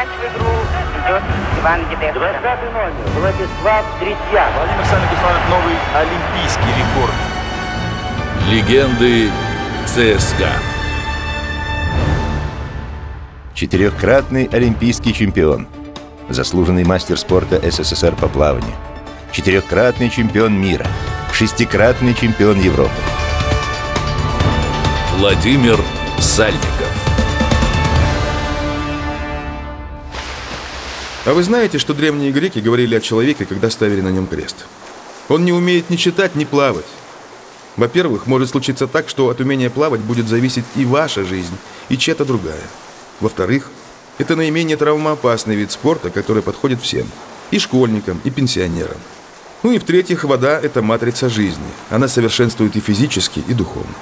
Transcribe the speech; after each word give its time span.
Мяч 0.00 0.08
в 0.08 0.34
игру 0.34 0.48
идет 1.04 1.22
Иван 1.60 1.80
Дедешко. 1.90 2.18
20 2.18 2.72
номер. 2.72 2.92
Владислав 3.18 3.84
Третьяк. 3.98 4.48
Владимир 4.56 4.86
Сальников 4.86 5.18
ставит 5.18 5.48
новый 5.50 5.76
олимпийский 5.94 6.72
рекорд. 6.78 7.14
Легенды 8.48 9.30
ЦСКА. 9.84 10.52
Четырехкратный 13.52 14.48
олимпийский 14.50 15.12
чемпион. 15.12 15.66
Заслуженный 16.30 16.84
мастер 16.84 17.18
спорта 17.18 17.60
СССР 17.70 18.14
по 18.16 18.28
плаванию. 18.28 18.72
Четырехкратный 19.32 20.08
чемпион 20.08 20.58
мира. 20.58 20.86
Шестикратный 21.34 22.14
чемпион 22.14 22.58
Европы. 22.58 22.90
Владимир 25.18 25.78
Сальников. 26.18 26.79
А 31.30 31.32
вы 31.32 31.44
знаете, 31.44 31.78
что 31.78 31.94
древние 31.94 32.32
греки 32.32 32.58
говорили 32.58 32.96
о 32.96 33.00
человеке, 33.00 33.44
когда 33.44 33.70
ставили 33.70 34.00
на 34.00 34.08
нем 34.08 34.26
крест? 34.26 34.66
Он 35.28 35.44
не 35.44 35.52
умеет 35.52 35.88
ни 35.88 35.94
читать, 35.94 36.34
ни 36.34 36.44
плавать. 36.44 36.84
Во-первых, 37.76 38.26
может 38.26 38.50
случиться 38.50 38.88
так, 38.88 39.08
что 39.08 39.28
от 39.28 39.38
умения 39.38 39.70
плавать 39.70 40.00
будет 40.00 40.26
зависеть 40.26 40.64
и 40.74 40.84
ваша 40.84 41.22
жизнь, 41.22 41.56
и 41.88 41.96
чья-то 41.96 42.24
другая. 42.24 42.64
Во-вторых, 43.20 43.70
это 44.18 44.34
наименее 44.34 44.76
травмоопасный 44.76 45.54
вид 45.54 45.70
спорта, 45.70 46.10
который 46.10 46.42
подходит 46.42 46.82
всем. 46.82 47.08
И 47.52 47.60
школьникам, 47.60 48.20
и 48.24 48.30
пенсионерам. 48.30 48.98
Ну 49.62 49.70
и 49.70 49.78
в-третьих, 49.78 50.24
вода– 50.24 50.58
это 50.60 50.82
матрица 50.82 51.28
жизни. 51.28 51.62
Она 51.90 52.08
совершенствует 52.08 52.74
и 52.74 52.80
физически, 52.80 53.40
и 53.46 53.54
духовно. 53.54 53.94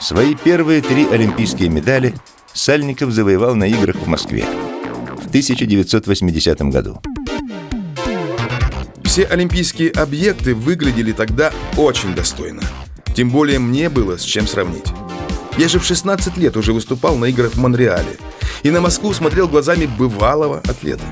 Свои 0.00 0.34
первые 0.34 0.82
три 0.82 1.06
олимпийские 1.08 1.68
медали 1.68 2.16
Сальников 2.56 3.12
завоевал 3.12 3.54
на 3.54 3.64
играх 3.64 3.96
в 3.96 4.06
Москве 4.06 4.46
в 5.22 5.26
1980 5.26 6.62
году. 6.62 7.02
Все 9.04 9.24
олимпийские 9.24 9.90
объекты 9.90 10.54
выглядели 10.54 11.12
тогда 11.12 11.52
очень 11.76 12.14
достойно. 12.14 12.62
Тем 13.14 13.30
более 13.30 13.58
мне 13.58 13.90
было 13.90 14.16
с 14.16 14.22
чем 14.22 14.46
сравнить. 14.46 14.86
Я 15.58 15.68
же 15.68 15.78
в 15.78 15.84
16 15.84 16.38
лет 16.38 16.56
уже 16.56 16.72
выступал 16.72 17.16
на 17.16 17.26
играх 17.26 17.52
в 17.52 17.58
Монреале 17.58 18.16
и 18.62 18.70
на 18.70 18.80
Москву 18.80 19.12
смотрел 19.12 19.48
глазами 19.48 19.84
бывалого 19.84 20.60
атлета. 20.60 21.04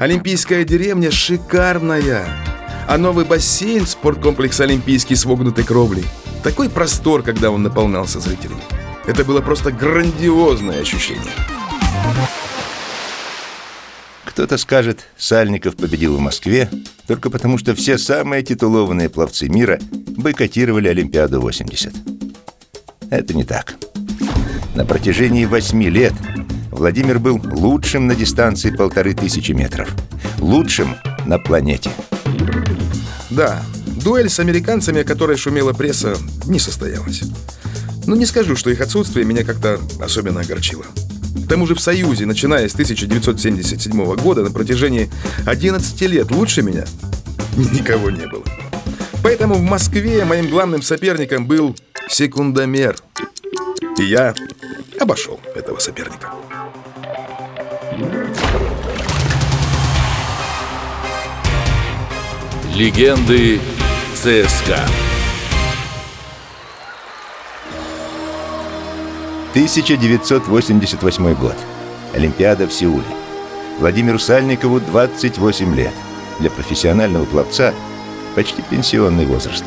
Олимпийская 0.00 0.64
деревня 0.64 1.10
шикарная, 1.10 2.28
а 2.86 2.98
новый 2.98 3.24
бассейн, 3.24 3.86
спорткомплекс 3.86 4.60
Олимпийский 4.60 5.16
с 5.16 5.24
вогнутой 5.24 5.64
кровлей, 5.64 6.04
такой 6.44 6.68
простор, 6.68 7.22
когда 7.22 7.50
он 7.50 7.62
наполнялся 7.62 8.20
зрителями. 8.20 8.60
Это 9.06 9.24
было 9.24 9.40
просто 9.40 9.70
грандиозное 9.70 10.80
ощущение. 10.80 11.32
Кто-то 14.24 14.58
скажет, 14.58 15.06
Сальников 15.16 15.76
победил 15.76 16.16
в 16.16 16.20
Москве 16.20 16.68
только 17.06 17.30
потому, 17.30 17.56
что 17.56 17.74
все 17.74 17.98
самые 17.98 18.42
титулованные 18.42 19.08
пловцы 19.08 19.48
мира 19.48 19.78
бойкотировали 20.16 20.88
Олимпиаду 20.88 21.40
80. 21.40 21.94
Это 23.10 23.34
не 23.34 23.44
так. 23.44 23.76
На 24.74 24.84
протяжении 24.84 25.44
восьми 25.44 25.88
лет 25.88 26.12
Владимир 26.70 27.18
был 27.18 27.40
лучшим 27.42 28.06
на 28.08 28.14
дистанции 28.14 28.70
полторы 28.70 29.14
тысячи 29.14 29.52
метров. 29.52 29.88
Лучшим 30.38 30.96
на 31.24 31.38
планете. 31.38 31.90
Да, 33.30 33.62
дуэль 33.86 34.28
с 34.28 34.40
американцами, 34.40 35.00
о 35.00 35.04
которой 35.04 35.36
шумела 35.36 35.72
пресса, 35.72 36.16
не 36.44 36.58
состоялась. 36.58 37.22
Но 38.06 38.14
не 38.14 38.24
скажу, 38.24 38.56
что 38.56 38.70
их 38.70 38.80
отсутствие 38.80 39.24
меня 39.24 39.44
как-то 39.44 39.80
особенно 40.00 40.40
огорчило. 40.40 40.84
К 41.44 41.48
тому 41.48 41.66
же 41.66 41.74
в 41.74 41.80
Союзе, 41.80 42.24
начиная 42.26 42.68
с 42.68 42.72
1977 42.72 44.14
года, 44.16 44.42
на 44.42 44.50
протяжении 44.50 45.10
11 45.44 46.00
лет 46.02 46.30
лучше 46.30 46.62
меня 46.62 46.84
никого 47.56 48.10
не 48.10 48.26
было. 48.26 48.44
Поэтому 49.22 49.54
в 49.54 49.62
Москве 49.62 50.24
моим 50.24 50.48
главным 50.48 50.82
соперником 50.82 51.46
был 51.46 51.76
секундомер. 52.08 52.96
И 53.98 54.04
я 54.04 54.34
обошел 55.00 55.40
этого 55.54 55.78
соперника. 55.78 56.30
Легенды 62.74 63.58
ЦСКА. 64.14 64.86
1988 69.56 71.34
год. 71.34 71.56
Олимпиада 72.14 72.66
в 72.66 72.72
Сеуле. 72.74 73.06
Владимиру 73.78 74.18
Сальникову 74.18 74.80
28 74.80 75.74
лет. 75.74 75.94
Для 76.40 76.50
профессионального 76.50 77.24
пловца 77.24 77.72
почти 78.34 78.60
пенсионный 78.60 79.24
возраст. 79.24 79.64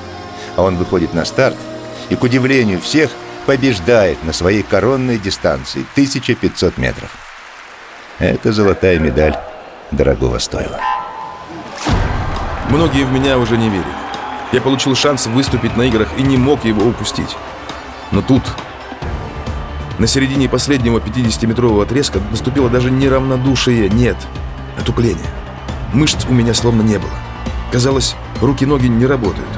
А 0.55 0.61
он 0.61 0.77
выходит 0.77 1.15
на 1.15 1.25
старт 1.25 1.55
и, 2.09 2.15
к 2.15 2.21
удивлению 2.21 2.79
всех, 2.79 3.09
побеждает 3.47 4.23
на 4.23 4.31
своей 4.31 4.61
коронной 4.61 5.17
дистанции 5.17 5.83
1500 5.93 6.77
метров. 6.77 7.09
Эта 8.19 8.51
золотая 8.51 8.99
медаль 8.99 9.39
дорогого 9.89 10.37
стоила. 10.37 10.79
Многие 12.69 13.05
в 13.05 13.11
меня 13.11 13.39
уже 13.39 13.57
не 13.57 13.69
верили. 13.69 13.87
Я 14.51 14.61
получил 14.61 14.93
шанс 14.93 15.25
выступить 15.25 15.75
на 15.75 15.81
играх 15.81 16.09
и 16.19 16.21
не 16.21 16.37
мог 16.37 16.63
его 16.63 16.87
упустить. 16.87 17.35
Но 18.11 18.21
тут, 18.21 18.43
на 19.99 20.07
середине 20.07 20.47
последнего 20.47 20.99
50-метрового 20.99 21.83
отрезка, 21.83 22.21
наступило 22.31 22.69
даже 22.69 22.89
не 22.89 23.07
равнодушие, 23.09 23.89
нет, 23.89 24.17
отупление. 24.79 25.29
Мышц 25.93 26.25
у 26.29 26.33
меня 26.33 26.53
словно 26.53 26.81
не 26.81 26.97
было. 26.97 27.11
Казалось, 27.71 28.15
руки-ноги 28.41 28.87
не 28.87 29.05
работают. 29.05 29.49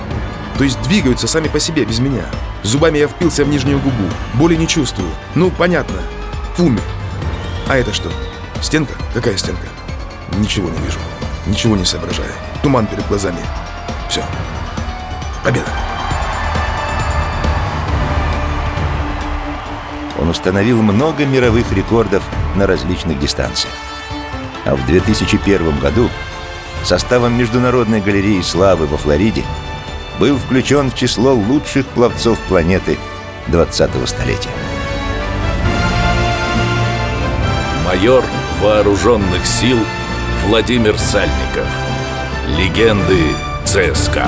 То 0.58 0.64
есть 0.64 0.82
двигаются 0.82 1.28
сами 1.28 1.48
по 1.48 1.60
себе, 1.60 1.86
без 1.86 2.00
меня. 2.00 2.26
Зубами 2.64 2.98
я 2.98 3.08
впился 3.08 3.46
в 3.46 3.50
нижнюю 3.50 3.80
губу. 3.80 4.04
Боли 4.34 4.56
не 4.56 4.68
чувствую. 4.68 5.10
Ну, 5.36 5.50
понятно. 5.52 5.98
Умер. 6.58 6.84
А 7.68 7.78
это 7.78 7.94
что? 7.94 8.12
Стенка? 8.62 8.94
Какая 9.14 9.38
стенка? 9.38 9.68
Ничего 10.38 10.70
не 10.70 10.78
вижу. 10.80 11.00
Ничего 11.46 11.76
не 11.76 11.86
соображаю. 11.86 12.32
Туман 12.62 12.88
перед 12.88 13.08
глазами. 13.08 13.40
Все. 14.10 14.24
Победа. 15.44 15.91
Он 20.22 20.30
установил 20.30 20.84
много 20.84 21.26
мировых 21.26 21.74
рекордов 21.74 22.24
на 22.56 22.68
различных 22.68 23.20
дистанциях. 23.20 23.74
А 24.66 24.76
в 24.76 24.86
2001 24.86 25.80
году 25.80 26.10
составом 26.84 27.36
Международной 27.38 28.02
галереи 28.02 28.42
славы 28.42 28.86
во 28.86 28.98
Флориде 28.98 29.44
был 30.20 30.38
включен 30.38 30.92
в 30.92 30.96
число 30.96 31.34
лучших 31.34 31.88
пловцов 31.88 32.40
планеты 32.42 33.00
20-го 33.48 34.06
столетия. 34.06 34.52
Майор 37.88 38.24
вооруженных 38.62 39.44
сил 39.44 39.80
Владимир 40.46 41.00
Сальников. 41.00 41.68
Легенды 42.48 43.36
ЦСКА. 43.66 44.28